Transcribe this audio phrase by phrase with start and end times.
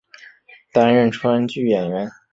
[0.73, 2.09] 担任川剧演员。